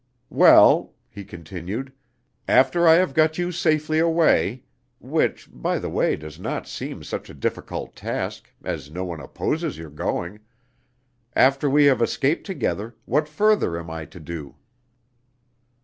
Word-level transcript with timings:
"Well," 0.31 0.95
he 1.11 1.23
continued, 1.23 1.93
"after 2.47 2.87
I 2.87 2.95
have 2.95 3.13
got 3.13 3.37
you 3.37 3.51
safely 3.51 3.99
away 3.99 4.63
which, 4.99 5.47
by 5.53 5.77
the 5.77 5.89
by, 5.91 6.15
does 6.15 6.39
not 6.39 6.67
seem 6.67 7.03
such 7.03 7.29
a 7.29 7.35
difficult 7.35 7.95
task, 7.95 8.51
as 8.63 8.89
no 8.89 9.05
one 9.05 9.19
opposes 9.19 9.77
your 9.77 9.91
going 9.91 10.39
but, 10.39 10.41
after 11.35 11.69
we 11.69 11.85
have 11.85 12.01
escaped 12.01 12.47
together, 12.47 12.95
what 13.05 13.27
further 13.29 13.77
am 13.77 13.91
I 13.91 14.05
to 14.05 14.19
do?" 14.19 14.55